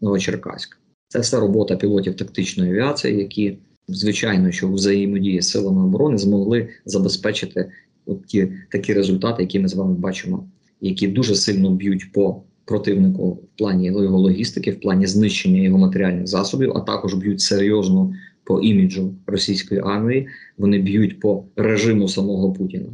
Новочеркаськ. 0.00 0.78
Це 1.08 1.20
все 1.20 1.40
робота 1.40 1.76
пілотів 1.76 2.16
тактичної 2.16 2.70
авіації, 2.70 3.18
які 3.18 3.58
звичайно, 3.88 4.50
що 4.50 4.68
взаємодії 4.68 5.42
з 5.42 5.48
силами 5.48 5.84
оборони 5.84 6.18
змогли 6.18 6.68
забезпечити 6.84 7.70
от 8.06 8.26
ті 8.26 8.52
такі 8.70 8.94
результати, 8.94 9.42
які 9.42 9.60
ми 9.60 9.68
з 9.68 9.74
вами 9.74 9.94
бачимо, 9.94 10.48
які 10.80 11.08
дуже 11.08 11.34
сильно 11.34 11.70
б'ють 11.70 12.12
по 12.12 12.42
противнику 12.64 13.30
в 13.30 13.58
плані 13.58 13.86
його 13.86 14.18
логістики, 14.18 14.70
в 14.70 14.80
плані 14.80 15.06
знищення 15.06 15.62
його 15.62 15.78
матеріальних 15.78 16.26
засобів, 16.26 16.72
а 16.76 16.80
також 16.80 17.14
б'ють 17.14 17.40
серйозно 17.40 18.14
по 18.44 18.60
іміджу 18.60 19.14
російської 19.26 19.80
армії. 19.80 20.28
Вони 20.58 20.78
б'ють 20.78 21.20
по 21.20 21.44
режиму 21.56 22.08
самого 22.08 22.52
Путіна. 22.52 22.88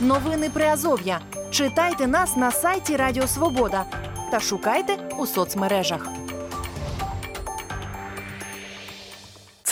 Новини 0.00 0.50
Приазов'я. 0.54 1.20
Читайте 1.50 2.06
нас 2.06 2.36
на 2.36 2.50
сайті 2.50 2.96
Радіо 2.96 3.26
Свобода 3.26 3.84
та 4.30 4.40
шукайте 4.40 4.92
у 5.18 5.26
соцмережах. 5.26 6.08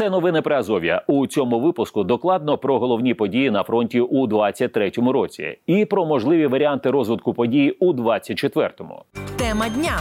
Це 0.00 0.11
новини 0.11 0.43
про 0.43 0.57
Азов'я. 0.57 1.03
У 1.07 1.27
цьому 1.27 1.61
випуску 1.61 2.05
докладно 2.05 2.59
про 2.59 2.79
головні 2.79 3.15
події 3.15 3.50
на 3.50 3.62
фронті 3.62 4.00
у 4.00 4.27
23-му 4.27 5.12
році 5.12 5.59
і 5.67 5.85
про 5.85 6.07
можливі 6.07 6.47
варіанти 6.47 6.91
розвитку 6.91 7.35
подій 7.35 7.77
у 7.81 7.93
24-му. 7.93 9.05
Тема 9.37 9.69
дня. 9.69 10.00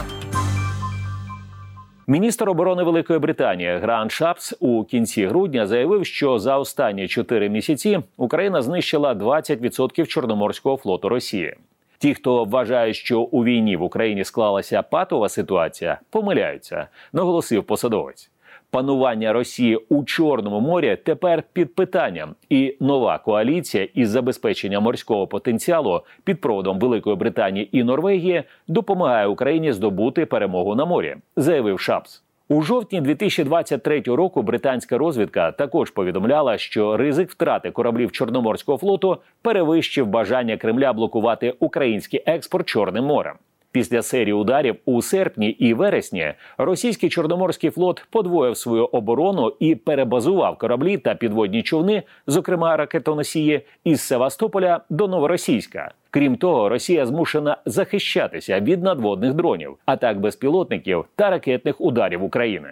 Міністр 2.10 2.50
оборони 2.50 2.82
Великої 2.82 3.18
Британії 3.18 3.78
Грант 3.78 4.12
Шапс 4.12 4.54
у 4.60 4.84
кінці 4.84 5.26
грудня 5.26 5.66
заявив, 5.66 6.06
що 6.06 6.38
за 6.38 6.58
останні 6.58 7.08
чотири 7.08 7.48
місяці 7.48 8.00
Україна 8.16 8.62
знищила 8.62 9.14
20% 9.14 10.06
Чорноморського 10.06 10.76
флоту 10.76 11.08
Росії. 11.08 11.56
Ті, 11.98 12.14
хто 12.14 12.44
вважає, 12.44 12.94
що 12.94 13.20
у 13.20 13.44
війні 13.44 13.76
в 13.76 13.82
Україні 13.82 14.24
склалася 14.24 14.82
патова 14.82 15.28
ситуація, 15.28 16.00
помиляються, 16.10 16.86
наголосив 17.12 17.64
посадовець. 17.64 18.30
Панування 18.70 19.32
Росії 19.32 19.76
у 19.88 20.04
Чорному 20.04 20.60
морі 20.60 20.98
тепер 21.04 21.42
під 21.52 21.74
питанням, 21.74 22.34
і 22.50 22.76
нова 22.80 23.18
коаліція 23.18 23.88
із 23.94 24.08
забезпечення 24.10 24.80
морського 24.80 25.26
потенціалу 25.26 26.00
під 26.24 26.40
проводом 26.40 26.78
Великої 26.78 27.16
Британії 27.16 27.78
і 27.78 27.84
Норвегії 27.84 28.42
допомагає 28.68 29.26
Україні 29.26 29.72
здобути 29.72 30.26
перемогу 30.26 30.74
на 30.74 30.84
морі, 30.84 31.16
заявив 31.36 31.80
Шапс. 31.80 32.22
У 32.48 32.62
жовтні 32.62 33.00
2023 33.00 34.00
року 34.00 34.42
британська 34.42 34.98
розвідка 34.98 35.52
також 35.52 35.90
повідомляла, 35.90 36.58
що 36.58 36.96
ризик 36.96 37.30
втрати 37.30 37.70
кораблів 37.70 38.12
Чорноморського 38.12 38.78
флоту 38.78 39.16
перевищив 39.42 40.06
бажання 40.06 40.56
Кремля 40.56 40.92
блокувати 40.92 41.54
український 41.60 42.22
експорт 42.26 42.68
Чорним 42.68 43.04
морем. 43.04 43.34
Після 43.72 44.02
серії 44.02 44.32
ударів 44.32 44.76
у 44.84 45.02
серпні 45.02 45.48
і 45.48 45.74
вересні 45.74 46.32
російський 46.58 47.08
чорноморський 47.10 47.70
флот 47.70 48.06
подвоїв 48.10 48.56
свою 48.56 48.84
оборону 48.84 49.52
і 49.60 49.74
перебазував 49.74 50.58
кораблі 50.58 50.98
та 50.98 51.14
підводні 51.14 51.62
човни, 51.62 52.02
зокрема 52.26 52.76
ракетоносії, 52.76 53.60
із 53.84 54.00
Севастополя 54.00 54.80
до 54.90 55.08
Новоросійська. 55.08 55.92
Крім 56.10 56.36
того, 56.36 56.68
Росія 56.68 57.06
змушена 57.06 57.56
захищатися 57.66 58.60
від 58.60 58.82
надводних 58.82 59.34
дронів, 59.34 59.76
атак 59.86 60.20
безпілотників 60.20 61.04
та 61.16 61.30
ракетних 61.30 61.80
ударів 61.80 62.24
України. 62.24 62.68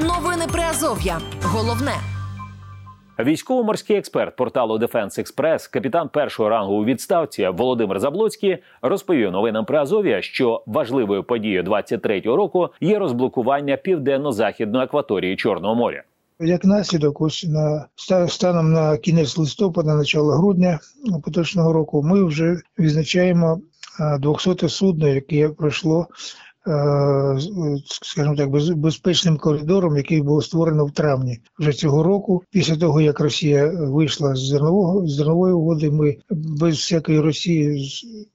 Новини 0.00 0.44
Приазов'я. 0.52 1.18
Головне. 1.42 2.19
Військово-морський 3.24 3.96
експерт 3.96 4.36
порталу 4.36 4.78
Defense 4.78 5.20
Express, 5.20 5.72
капітан 5.72 6.08
першого 6.08 6.48
рангу 6.48 6.74
у 6.74 6.84
відставці 6.84 7.48
Володимир 7.48 8.00
Заблоцький 8.00 8.58
розповів 8.82 9.30
новинам 9.30 9.64
при 9.64 9.78
Азов'я, 9.78 10.22
що 10.22 10.62
важливою 10.66 11.24
подією 11.24 11.62
23-го 11.62 12.36
року 12.36 12.68
є 12.80 12.98
розблокування 12.98 13.76
південно-західної 13.76 14.84
акваторії 14.84 15.36
Чорного 15.36 15.74
моря. 15.74 16.02
Як 16.40 16.64
наслідок, 16.64 17.20
ось 17.20 17.46
на 17.48 17.86
станом 18.28 18.72
на 18.72 18.96
кінець 18.96 19.38
листопада, 19.38 19.94
начало 19.94 20.32
грудня 20.32 20.78
поточного 21.24 21.72
року, 21.72 22.02
ми 22.02 22.24
вже 22.24 22.56
відзначаємо 22.78 23.60
200 24.20 24.68
судно, 24.68 25.08
яке 25.08 25.48
пройшло, 25.48 26.06
скажімо 28.02 28.36
так, 28.36 28.50
без- 28.50 28.70
безпечним 28.70 29.36
коридором, 29.36 29.96
який 29.96 30.22
було 30.22 30.42
створено 30.42 30.84
в 30.86 30.90
травні 30.90 31.38
вже 31.58 31.72
цього 31.72 32.02
року. 32.02 32.42
Після 32.50 32.76
того, 32.76 33.00
як 33.00 33.20
Росія 33.20 33.72
вийшла 33.78 34.34
з 34.34 34.38
зернового 34.46 35.06
з 35.06 35.14
зернової 35.14 35.54
угоди, 35.54 35.90
ми 35.90 36.16
без 36.30 36.74
всякої 36.74 37.20
Росії 37.20 37.88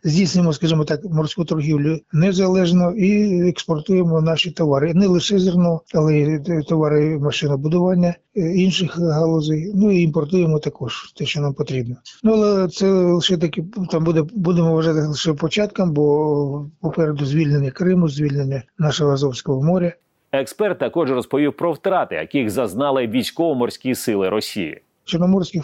здійснюємо, 0.03 0.53
скажімо 0.53 0.86
так, 0.86 1.05
морську 1.05 1.46
торгівлю 1.46 2.00
незалежно 2.13 2.91
і 2.91 3.39
експортуємо 3.50 4.22
наші 4.22 4.51
товари. 4.51 4.94
Не 4.94 5.08
лише 5.08 5.39
зерно, 5.39 5.82
але 5.94 6.17
й 6.17 6.39
товари 6.70 7.20
машинобудування 7.20 8.15
е, 8.38 8.53
інших 8.55 9.00
галузей. 9.00 9.72
Ну 9.75 9.91
і 9.91 10.01
імпортуємо 10.01 10.60
також 10.60 11.13
те, 11.17 11.25
що 11.25 11.41
нам 11.41 11.53
потрібно. 11.53 11.96
Ну 12.24 12.34
але 12.34 12.67
це 12.67 12.91
лише 12.91 13.38
таки 13.38 13.65
там 13.91 14.03
буде 14.03 14.24
будемо 14.34 14.74
вважати 14.74 15.00
лише 15.00 15.34
початком, 15.34 15.91
бо 15.91 16.65
попереду 16.82 17.25
звільнення 17.25 17.72
Криму, 17.72 18.08
звільнення 18.15 18.63
нашого 18.77 19.12
Азовського 19.12 19.63
моря. 19.63 19.93
Експерт 20.31 20.79
також 20.79 21.12
розповів 21.12 21.53
про 21.53 21.74
втрати, 21.74 22.15
яких 22.15 22.50
зазнали 22.50 23.07
військово-морські 23.07 23.95
сили 23.95 24.29
Росії. 24.29 24.81
Чорноморський, 25.05 25.62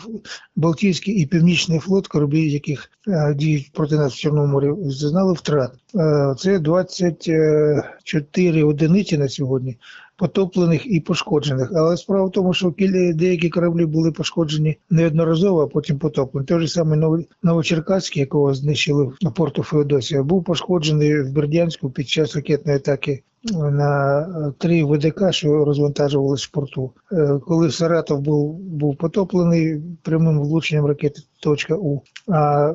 Балтійський 0.55 1.21
і 1.21 1.25
Північний 1.25 1.79
флот, 1.79 2.07
кораблі, 2.07 2.51
яких 2.51 2.91
е, 3.07 3.33
діють 3.33 3.71
проти 3.73 3.95
нас 3.95 4.13
в 4.13 4.17
Чорному 4.17 4.47
морі, 4.47 4.71
зазнали 4.79 5.33
втрат. 5.33 5.71
Е, 5.95 6.35
це 6.37 6.59
24 6.59 8.63
одиниці 8.63 9.17
на 9.17 9.29
сьогодні 9.29 9.77
потоплених 10.21 10.85
і 10.85 10.99
пошкоджених. 10.99 11.71
Але 11.75 11.97
справа 11.97 12.25
в 12.25 12.31
тому, 12.31 12.53
що 12.53 12.73
деякі 13.13 13.49
кораблі 13.49 13.85
були 13.85 14.11
пошкоджені 14.11 14.77
неодноразово, 14.89 15.61
а 15.61 15.67
потім 15.67 15.99
потоплені. 15.99 16.47
Той 16.47 16.59
же 16.59 16.67
самий 16.67 17.27
Новочеркаський, 17.43 18.19
якого 18.19 18.53
знищили 18.53 19.11
на 19.21 19.31
порту 19.31 19.63
Феодосія, 19.63 20.23
був 20.23 20.43
пошкоджений 20.43 21.21
в 21.21 21.31
Бердянську 21.31 21.89
під 21.89 22.09
час 22.09 22.35
ракетної 22.35 22.77
атаки 22.77 23.23
на 23.53 24.19
е, 24.19 24.53
три 24.57 24.83
ВДК, 24.83 25.31
що 25.31 25.65
розвантажувалися 25.65 26.47
в 26.49 26.53
порту. 26.53 26.91
Е, 27.11 27.39
Коли 27.47 27.71
Саратов 27.71 28.21
був, 28.21 28.59
був 28.59 28.97
потоплений 28.97 29.81
прямим 30.01 30.39
влученням 30.39 30.85
ракети 30.85 31.21
точка 31.41 31.75
У, 31.75 32.01
а 32.27 32.73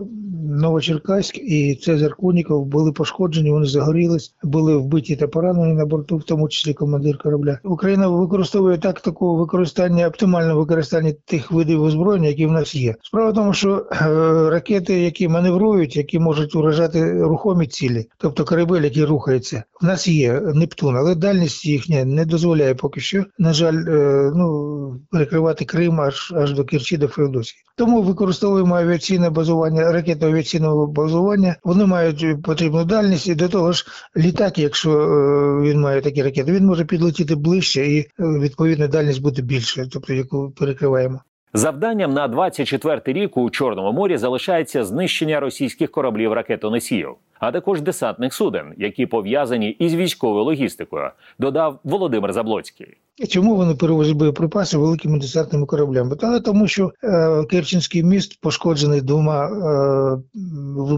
Новочеркаськ 0.49 1.39
і 1.39 1.75
Цезар 1.75 2.15
Куніков 2.15 2.67
були 2.67 2.93
пошкоджені, 2.93 3.51
вони 3.51 3.67
загорілись, 3.67 4.35
були 4.43 4.77
вбиті 4.77 5.17
та 5.17 5.29
поранені 5.29 5.73
на 5.73 5.87
борту, 5.87 6.17
в 6.17 6.23
тому 6.23 6.49
числі 6.49 6.75
командир 6.75 7.19
корабля. 7.19 7.59
Україна 7.65 8.09
використовує 8.09 8.79
тактику 8.79 9.37
використання 9.37 10.09
оптимального 10.09 10.61
використання 10.61 11.13
тих 11.25 11.53
видів 11.53 11.83
озброєння, 11.83 12.29
які 12.29 12.47
в 12.47 12.53
нас 12.53 12.75
є. 12.75 12.95
Справа 13.03 13.31
в 13.31 13.35
тому, 13.35 13.53
що 13.53 13.87
е, 13.93 14.07
ракети, 14.51 15.01
які 15.01 15.29
маневрують, 15.29 15.97
які 15.97 16.19
можуть 16.19 16.55
уражати 16.55 17.23
рухомі 17.23 17.67
цілі, 17.67 18.07
тобто 18.19 18.45
корабель, 18.45 18.83
який 18.83 19.05
рухається, 19.05 19.63
в 19.83 19.85
нас 19.85 20.09
є 20.09 20.41
Нептун, 20.41 20.97
але 20.97 21.15
дальність 21.15 21.67
їхня 21.67 22.05
не 22.05 22.25
дозволяє 22.25 22.75
поки 22.75 23.01
що, 23.01 23.25
на 23.39 23.53
жаль, 23.53 23.85
е, 23.89 24.33
ну 24.35 25.01
перекривати 25.11 25.65
Крим 25.65 26.01
аж 26.01 26.33
аж 26.37 26.55
до 26.55 26.65
Керчі, 26.65 26.97
до 26.97 27.09
Феодосії. 27.09 27.66
Тому 27.79 28.03
використовуємо 28.03 28.77
авіаційне 28.77 29.31
базування, 29.31 29.93
ракети 29.93 30.27
авіаційного 30.27 30.87
базування. 30.87 31.57
Вони 31.65 31.87
мають 31.87 32.43
потрібну 32.43 32.85
дальність 32.85 33.29
і 33.29 33.35
до 33.35 33.49
того 33.49 33.73
ж 33.73 33.87
літак, 34.17 34.59
якщо 34.59 34.91
е, 34.91 35.63
він 35.63 35.81
має 35.81 36.01
такі 36.01 36.23
ракети, 36.23 36.53
він 36.53 36.67
може 36.67 36.85
підлетіти 36.85 37.35
ближче 37.35 37.87
і 37.87 37.99
е, 37.99 38.07
відповідно 38.19 38.89
дальність 38.89 39.23
буде 39.23 39.43
більше, 39.43 39.89
тобто 39.93 40.13
яку 40.13 40.51
перекриваємо. 40.51 41.21
Завданням 41.55 42.15
на 42.15 42.29
24-й 42.29 43.13
рік 43.13 43.37
у 43.37 43.51
Чорному 43.51 43.93
морі 43.93 44.17
залишається 44.17 44.85
знищення 44.85 45.41
російських 45.41 45.91
кораблів 45.91 46.33
ракетоносіїв, 46.33 47.15
а 47.41 47.53
також 47.53 47.81
десантних 47.81 48.35
суден, 48.35 48.75
які 48.77 49.07
пов'язані 49.07 49.71
із 49.71 49.95
військовою 49.95 50.45
логістикою, 50.45 51.11
додав 51.39 51.79
Володимир 51.85 52.33
Заблоцький. 52.33 52.97
Чому 53.29 53.57
вони 53.57 53.75
перевозять 53.75 54.17
боєприпаси 54.17 54.79
великими 54.79 55.19
десантними 55.19 55.67
кораблями? 55.67 56.17
Та 56.17 56.41
тому, 56.41 56.69
що 56.69 56.93
е, 57.05 57.45
Керченський 57.45 58.03
міст 58.03 58.41
пошкоджений 58.41 59.01
двома 59.01 59.47
е, 59.47 60.19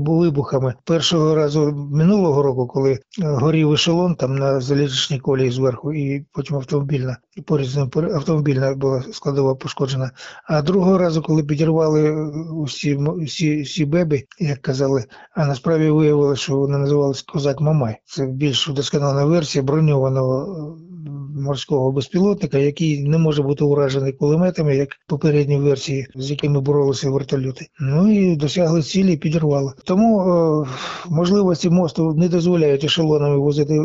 вибухами. 0.01 0.75
Першого 0.85 1.35
разу 1.35 1.73
минулого 1.93 2.43
року, 2.43 2.67
коли 2.67 2.93
е, 2.93 2.99
горів 3.19 3.73
ешелон 3.73 4.15
там 4.15 4.37
на 4.37 4.61
залізничній 4.61 5.19
колії 5.19 5.51
зверху, 5.51 5.93
і 5.93 6.27
потім 6.33 6.57
автомобільна 6.57 7.17
і 7.37 7.65
з 7.65 7.77
ним 7.77 7.91
автомобільна 8.15 8.75
була 8.75 9.03
складова 9.13 9.55
пошкоджена. 9.55 10.11
А 10.49 10.63
другого 10.63 10.99
разу, 10.99 11.23
коли 11.23 11.43
підірвали 11.43 12.11
усі 12.53 12.99
всі, 13.27 13.63
всі 13.63 13.85
бебі, 13.85 14.25
як 14.39 14.63
казали, 14.63 15.05
а 15.35 15.47
насправді 15.47 15.91
виявилося, 15.91 16.43
що 16.43 16.57
вони 16.57 16.79
називалися 16.79 17.25
Козак 17.33 17.61
Мамай. 17.61 17.97
Це 18.05 18.27
більш 18.27 18.69
удосконалена 18.69 19.25
версія 19.25 19.65
броньованого 19.65 20.79
морського 21.39 21.93
безпілотника, 21.93 22.59
який 22.59 23.09
не 23.09 23.19
може 23.19 23.43
бути 23.43 23.65
уражений 23.65 24.13
кулеметами, 24.13 24.77
як 24.77 24.89
попередні 25.07 25.57
версії, 25.57 26.07
з 26.15 26.31
якими 26.31 26.61
боролися 26.61 27.11
вертольоти. 27.11 27.67
Ну 27.81 28.13
і 28.13 28.37
досягли 28.37 28.83
цілі, 28.83 29.13
і 29.13 29.17
підірвали. 29.17 29.73
Тому 29.85 30.21
е, 30.21 30.67
можливості 31.09 31.71
мосту 31.71 32.15
не 32.15 32.29
дозволяють 32.29 32.85
ешелонами 32.85 33.39
возити 33.39 33.79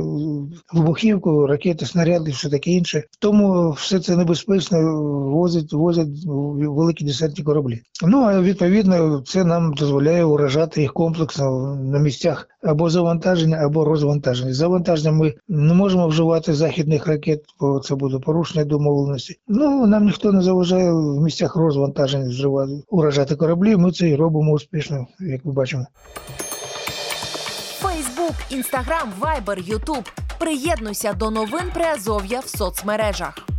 вибухівку, 0.73 1.47
ракети, 1.47 1.85
снаряди, 1.85 2.31
все 2.31 2.49
таке 2.49 2.71
інше. 2.71 3.03
Тому 3.19 3.71
все 3.71 3.99
це 3.99 4.15
небезпечно 4.15 5.01
возять, 5.31 5.73
возять 5.73 6.09
великі 6.57 7.05
десантні 7.05 7.43
кораблі. 7.43 7.81
Ну 8.05 8.17
а 8.21 8.41
відповідно 8.41 9.23
це 9.27 9.43
нам 9.43 9.73
дозволяє 9.73 10.23
уражати 10.23 10.81
їх 10.81 10.93
комплексно 10.93 11.75
на 11.75 11.99
місцях 11.99 12.47
або 12.63 12.89
завантаження, 12.89 13.57
або 13.57 13.85
розвантаження. 13.85 14.53
Завантаження 14.53 15.11
ми 15.11 15.33
не 15.47 15.73
можемо 15.73 16.07
вживати 16.07 16.53
західних 16.53 17.07
ракет, 17.07 17.43
бо 17.59 17.79
це 17.79 17.95
буде 17.95 18.19
порушення 18.19 18.65
домовленості. 18.65 19.35
Ну 19.47 19.87
нам 19.87 20.05
ніхто 20.05 20.31
не 20.31 20.41
заважає 20.41 20.91
в 20.91 21.21
місцях 21.21 21.55
розвантаження 21.55 22.29
вживати 22.29 22.71
уражати 22.89 23.35
кораблі. 23.35 23.77
Ми 23.77 23.91
це 23.91 24.09
і 24.09 24.15
робимо 24.15 24.51
успішно, 24.51 25.07
як 25.19 25.45
ми 25.45 25.51
бачимо. 25.51 25.85
Фейсбук, 27.81 28.35
інстаграм, 28.49 29.09
вайбер, 29.19 29.59
ютуб. 29.59 30.03
Приєднуйся 30.39 31.13
до 31.13 31.31
новин 31.31 31.63
Приазов'я 31.73 32.39
в 32.39 32.47
соцмережах. 32.47 33.52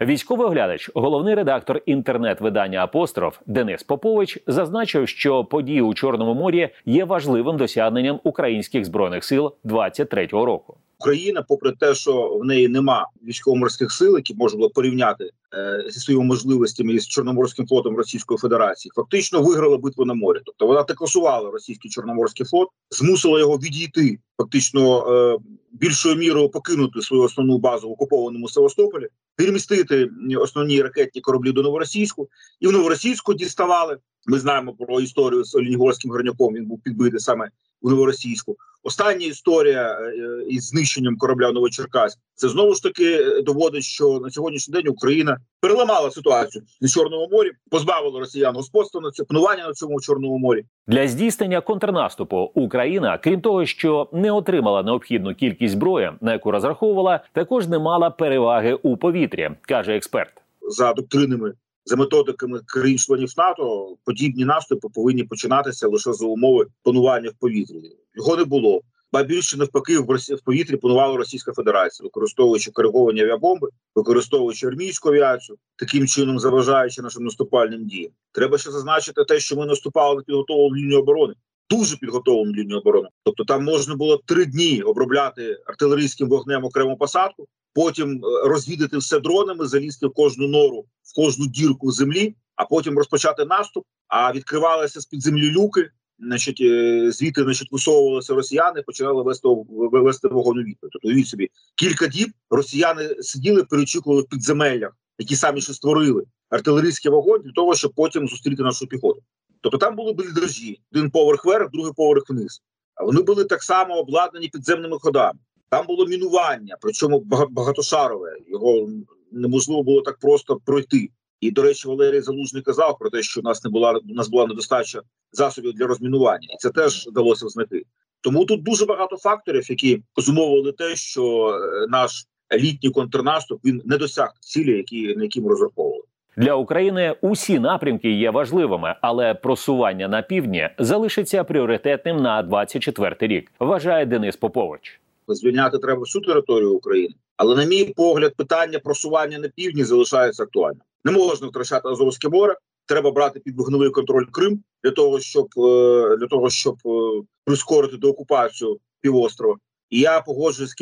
Військовий 0.00 0.46
оглядач, 0.46 0.90
головний 0.94 1.34
редактор 1.34 1.80
інтернет-видання 1.86 2.82
Апостроф 2.84 3.38
Денис 3.46 3.82
Попович 3.82 4.38
зазначив, 4.46 5.08
що 5.08 5.44
події 5.44 5.80
у 5.80 5.94
Чорному 5.94 6.34
морі 6.34 6.68
є 6.86 7.04
важливим 7.04 7.56
досягненням 7.56 8.20
українських 8.24 8.84
збройних 8.84 9.24
сил 9.24 9.54
23-го 9.64 10.44
року. 10.46 10.76
Україна, 11.00 11.42
попри 11.42 11.72
те, 11.72 11.94
що 11.94 12.38
в 12.42 12.44
неї 12.44 12.68
нема 12.68 13.06
військово-морських 13.22 13.92
сил, 13.92 14.16
які 14.16 14.34
можна 14.34 14.56
було 14.56 14.70
порівняти 14.70 15.30
е, 15.54 15.84
зі 15.90 16.00
своїми 16.00 16.24
можливостями 16.24 16.92
із 16.92 17.08
Чорноморським 17.08 17.66
флотом 17.66 17.96
Російської 17.96 18.38
Федерації, 18.38 18.92
фактично 18.94 19.42
виграла 19.42 19.78
битву 19.78 20.04
на 20.04 20.14
морі. 20.14 20.38
Тобто 20.44 20.66
вона 20.66 20.82
текласувала 20.82 21.50
російський 21.50 21.90
чорноморський 21.90 22.46
флот, 22.46 22.68
змусила 22.90 23.38
його 23.38 23.56
відійти, 23.56 24.18
фактично 24.38 25.12
е, 25.12 25.38
більшою 25.72 26.16
мірою 26.16 26.48
покинути 26.48 27.02
свою 27.02 27.22
основну 27.22 27.58
базу 27.58 27.88
в 27.88 27.92
окупованому 27.92 28.48
Севастополі, 28.48 29.08
перемістити 29.36 30.10
основні 30.40 30.82
ракетні 30.82 31.20
кораблі 31.20 31.52
до 31.52 31.62
новоросійську, 31.62 32.28
і 32.60 32.66
в 32.66 32.72
новоросійську 32.72 33.34
діставали. 33.34 33.98
Ми 34.26 34.38
знаємо 34.38 34.74
про 34.74 35.00
історію 35.00 35.44
з 35.44 35.54
Олінігорським 35.54 36.10
горняком. 36.10 36.54
Він 36.54 36.66
був 36.66 36.80
підбитий 36.82 37.20
саме 37.20 37.50
у 37.80 37.90
новоросійську. 37.90 38.56
Остання 38.82 39.26
історія 39.26 39.98
е, 40.00 40.44
із 40.48 40.68
знищенням 40.68 41.16
корабля 41.16 41.52
Новочеркаськ 41.52 42.18
це 42.34 42.48
знову 42.48 42.74
ж 42.74 42.82
таки 42.82 43.04
е, 43.04 43.42
доводить, 43.42 43.84
що 43.84 44.20
на 44.22 44.30
сьогоднішній 44.30 44.72
день 44.72 44.88
Україна 44.88 45.36
переламала 45.60 46.10
ситуацію 46.10 46.64
на 46.80 46.88
чорному 46.88 47.28
морі, 47.32 47.50
позбавила 47.70 48.20
росіян 48.20 48.54
господства 48.54 49.00
на 49.00 49.10
це 49.10 49.24
панування 49.24 49.66
на 49.66 49.72
цьому 49.72 50.00
чорному 50.00 50.38
морі. 50.38 50.64
Для 50.86 51.08
здійснення 51.08 51.60
контрнаступу 51.60 52.50
Україна, 52.54 53.18
крім 53.18 53.40
того, 53.40 53.66
що 53.66 54.08
не 54.12 54.32
отримала 54.32 54.82
необхідну 54.82 55.34
кількість 55.34 55.72
зброї, 55.72 56.12
на 56.20 56.32
яку 56.32 56.50
розраховувала, 56.50 57.20
також 57.32 57.68
не 57.68 57.78
мала 57.78 58.10
переваги 58.10 58.74
у 58.74 58.96
повітрі, 58.96 59.50
каже 59.60 59.96
експерт. 59.96 60.32
За 60.60 60.92
доктринами 60.92 61.52
за 61.84 61.96
методиками 61.96 62.60
країн-членів 62.66 63.32
НАТО 63.36 63.96
подібні 64.04 64.44
наступи 64.44 64.88
повинні 64.94 65.24
починатися 65.24 65.88
лише 65.88 66.12
за 66.12 66.26
умови 66.26 66.66
панування 66.82 67.30
в 67.30 67.40
повітрі. 67.40 67.96
Його 68.14 68.36
не 68.36 68.44
було. 68.44 68.80
Ба 69.12 69.22
більше 69.22 69.56
навпаки 69.56 69.98
в 69.98 70.04
в 70.04 70.40
повітрі 70.44 70.76
панувала 70.76 71.16
Російська 71.16 71.52
Федерація, 71.52 72.04
використовуючи 72.04 72.70
кориговані 72.70 73.20
авіабомби, 73.20 73.68
використовуючи 73.94 74.66
армійську 74.66 75.08
авіацію, 75.08 75.58
таким 75.76 76.06
чином 76.06 76.38
заважаючи 76.38 77.02
нашим 77.02 77.24
наступальним 77.24 77.86
діям. 77.86 78.12
Треба 78.32 78.58
ще 78.58 78.70
зазначити 78.70 79.24
те, 79.24 79.40
що 79.40 79.56
ми 79.56 79.66
наступали 79.66 80.16
на 80.16 80.22
підготовлену 80.22 80.76
лінію 80.76 80.98
оборони. 80.98 81.34
Дуже 81.70 81.96
підготовлену 81.96 82.52
лінію 82.52 82.78
оборони. 82.78 83.08
Тобто 83.24 83.44
там 83.44 83.64
можна 83.64 83.94
було 83.94 84.20
три 84.26 84.44
дні 84.44 84.82
обробляти 84.82 85.58
артилерійським 85.66 86.28
вогнем 86.28 86.64
окрему 86.64 86.96
посадку, 86.96 87.46
потім 87.74 88.24
е, 88.24 88.48
розвідати 88.48 88.98
все 88.98 89.20
дронами, 89.20 89.66
залізти 89.66 90.06
в 90.06 90.12
кожну 90.12 90.48
нору, 90.48 90.84
в 91.02 91.14
кожну 91.14 91.46
дірку 91.46 91.86
в 91.86 91.92
землі, 91.92 92.34
а 92.56 92.64
потім 92.64 92.98
розпочати 92.98 93.44
наступ. 93.44 93.84
А 94.08 94.32
відкривалися 94.32 95.00
з 95.00 95.06
під 95.06 95.22
землі 95.22 95.50
люки. 95.50 95.90
Значить, 96.18 96.60
е, 96.60 97.12
звідти 97.12 97.42
значить, 97.42 97.72
висовувалися 97.72 98.34
росіяни, 98.34 98.82
починали 98.82 99.22
вести 99.22 99.48
вести 99.68 100.28
вогонь 100.28 100.58
у 100.58 100.62
відповідь. 100.62 100.90
Тобто, 100.92 101.08
уявіть 101.08 101.28
собі 101.28 101.50
кілька 101.76 102.06
діб 102.06 102.30
росіяни 102.50 103.16
сиділи, 103.20 103.64
перечікували 103.64 104.22
в 104.22 104.26
підземеллях, 104.28 104.96
які 105.18 105.36
самі 105.36 105.60
ще 105.60 105.74
створили 105.74 106.24
артилерійський 106.50 107.10
вогонь 107.10 107.42
для 107.42 107.52
того, 107.52 107.74
щоб 107.74 107.92
потім 107.94 108.28
зустріти 108.28 108.62
нашу 108.62 108.86
піхоту. 108.86 109.22
Тобто 109.60 109.78
там 109.78 109.96
були 109.96 110.12
бліндажі, 110.12 110.80
один 110.92 111.10
поверх 111.10 111.44
вверх, 111.44 111.70
другий 111.70 111.92
поверх 111.96 112.30
вниз. 112.30 112.62
А 112.94 113.04
вони 113.04 113.22
були 113.22 113.44
так 113.44 113.62
само 113.62 113.94
обладнані 113.94 114.48
підземними 114.48 114.98
ходами. 114.98 115.38
Там 115.70 115.86
було 115.86 116.06
мінування, 116.06 116.76
причому 116.80 117.20
багатошарове. 117.50 118.36
Його 118.48 118.88
неможливо 119.32 119.82
було 119.82 120.02
так 120.02 120.18
просто 120.18 120.60
пройти. 120.64 121.08
І 121.40 121.50
до 121.50 121.62
речі, 121.62 121.88
Валерій 121.88 122.20
Залужний 122.20 122.62
казав 122.62 122.98
про 122.98 123.10
те, 123.10 123.22
що 123.22 123.40
у 123.40 123.42
нас 123.42 123.64
не 123.64 123.70
була 123.70 124.00
у 124.10 124.14
нас 124.14 124.28
була 124.28 124.46
недостача 124.46 125.00
засобів 125.32 125.72
для 125.72 125.86
розмінування, 125.86 126.48
і 126.54 126.56
це 126.58 126.70
теж 126.70 127.06
вдалося 127.06 127.48
знайти. 127.48 127.82
Тому 128.20 128.44
тут 128.44 128.62
дуже 128.62 128.86
багато 128.86 129.16
факторів, 129.16 129.70
які 129.70 130.02
зумовили 130.16 130.72
те, 130.72 130.96
що 130.96 131.48
е, 131.48 131.86
наш 131.88 132.26
літній 132.52 132.90
контрнаступ 132.90 133.64
він 133.64 133.82
не 133.84 133.96
досяг 133.96 134.32
цілі, 134.40 134.76
які 134.76 135.14
на 135.16 135.22
які 135.22 135.40
ми 135.40 135.48
розраховували. 135.48 136.02
Для 136.36 136.54
України 136.54 137.16
усі 137.20 137.58
напрямки 137.58 138.10
є 138.10 138.30
важливими, 138.30 138.94
але 139.00 139.34
просування 139.34 140.08
на 140.08 140.22
півдні 140.22 140.70
залишиться 140.78 141.44
пріоритетним 141.44 142.16
на 142.16 142.42
24-й 142.42 143.26
рік. 143.26 143.52
Вважає 143.60 144.06
Денис 144.06 144.36
Попович. 144.36 145.00
Звільняти 145.34 145.78
треба 145.78 146.00
всю 146.00 146.24
територію 146.24 146.74
України, 146.74 147.14
але 147.36 147.56
на 147.56 147.64
мій 147.64 147.84
погляд, 147.84 148.34
питання 148.36 148.78
просування 148.78 149.38
на 149.38 149.48
півдні 149.48 149.84
залишається 149.84 150.42
актуальним. 150.42 150.82
Не 151.04 151.12
можна 151.12 151.48
втрачати 151.48 151.88
Азовське 151.88 152.28
море. 152.28 152.56
Треба 152.86 153.10
брати 153.10 153.40
під 153.40 153.56
вогневий 153.56 153.90
контроль 153.90 154.26
Крим 154.32 154.62
для 154.84 154.90
того, 154.90 155.20
щоб 155.20 155.46
е, 155.56 156.16
для 156.16 156.26
того, 156.26 156.50
щоб 156.50 156.76
е, 156.86 157.22
прискорити 157.44 157.96
деокупацію 157.96 158.78
півострова. 159.00 159.56
І 159.90 160.00
я 160.00 160.20
погоджуюсь 160.20 160.74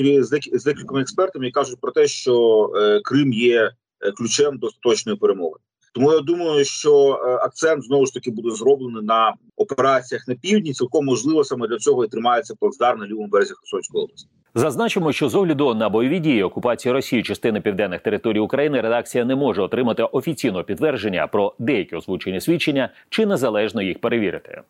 з 0.52 0.64
декількома 0.64 1.00
експертами, 1.00 1.44
які 1.44 1.54
кажуть 1.54 1.80
про 1.80 1.92
те, 1.92 2.06
що 2.06 2.66
е, 2.76 3.00
Крим 3.04 3.32
є 3.32 3.70
ключем 4.16 4.58
до 4.58 4.66
остаточної 4.66 5.18
перемоги. 5.18 5.56
Тому 5.94 6.12
я 6.12 6.20
думаю, 6.20 6.64
що 6.64 7.08
акцент 7.42 7.84
знову 7.84 8.06
ж 8.06 8.14
таки 8.14 8.30
буде 8.30 8.50
зроблений 8.50 9.02
на 9.02 9.34
операціях 9.56 10.28
на 10.28 10.34
півдні. 10.34 10.72
Цілком 10.72 11.04
можливо 11.04 11.44
саме 11.44 11.68
для 11.68 11.78
цього 11.78 12.04
і 12.04 12.08
тримається 12.08 12.54
плацдарм 12.60 13.00
на 13.00 13.06
лівому 13.06 13.28
березі 13.28 13.54
Херсонської 13.54 14.04
області. 14.04 14.28
Зазначимо, 14.54 15.12
що 15.12 15.28
з 15.28 15.34
огляду 15.34 15.74
на 15.74 15.88
бойові 15.88 16.18
дії 16.18 16.42
окупації 16.42 16.92
Росії 16.92 17.22
частини 17.22 17.60
південних 17.60 18.00
територій 18.00 18.38
України 18.38 18.80
редакція 18.80 19.24
не 19.24 19.36
може 19.36 19.62
отримати 19.62 20.02
офіційного 20.02 20.64
підтвердження 20.64 21.26
про 21.26 21.54
деякі 21.58 21.96
озвучені 21.96 22.40
свідчення 22.40 22.88
чи 23.08 23.26
незалежно 23.26 23.82
їх 23.82 24.00
перевірити. 24.00 24.62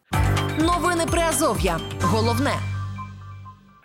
Новини 0.58 1.04
Приазов'я. 1.10 1.78
Головне. 2.02 2.77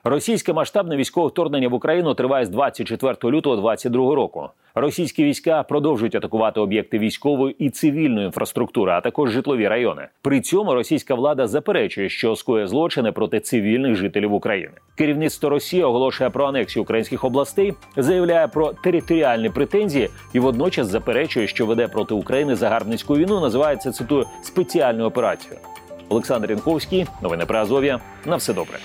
Російське 0.06 0.54
масштабне 0.54 0.96
військове 0.96 1.28
вторгнення 1.28 1.68
в 1.68 1.74
Україну 1.74 2.14
триває 2.14 2.46
з 2.46 2.50
24 2.50 3.14
лютого 3.24 3.56
2022 3.56 4.16
року. 4.16 4.50
Російські 4.76 5.24
війська 5.24 5.64
продовжують 5.64 6.16
атакувати 6.16 6.60
об'єкти 6.60 7.00
військової 7.00 7.56
і 7.60 7.70
цивільної 7.70 8.26
інфраструктури, 8.26 8.92
а 8.92 9.02
також 9.02 9.32
житлові 9.32 9.68
райони. 9.68 10.08
При 10.22 10.42
цьому 10.42 10.74
російська 10.74 11.16
влада 11.16 11.48
заперечує, 11.48 12.10
що 12.10 12.36
скоє 12.36 12.68
злочини 12.68 13.12
проти 13.12 13.40
цивільних 13.40 13.96
жителів 13.96 14.34
України. 14.34 14.74
Керівництво 14.98 15.50
Росії 15.50 15.84
оголошує 15.84 16.30
про 16.30 16.46
анексію 16.46 16.84
українських 16.84 17.24
областей, 17.24 17.74
заявляє 17.98 18.48
про 18.48 18.74
територіальні 18.74 19.50
претензії 19.50 20.10
і 20.34 20.40
водночас 20.40 20.88
заперечує, 20.88 21.48
що 21.48 21.66
веде 21.66 21.88
проти 21.88 22.14
України 22.14 22.56
загарбницьку 22.56 23.18
війну. 23.18 23.40
Називається 23.40 23.92
цитую 23.92 24.26
спеціальну 24.42 25.06
операцію. 25.06 25.56
Олександр 26.10 26.52
Янковський, 26.52 27.06
новини 27.22 27.46
про 27.46 27.60
Азов'я. 27.60 28.00
На 28.26 28.36
все 28.36 28.54
добре. 28.54 28.80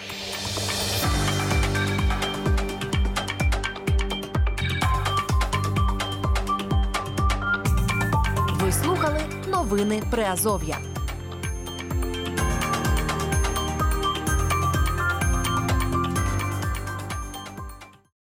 Новини 9.69 10.03
Приазов'я. 10.11 10.98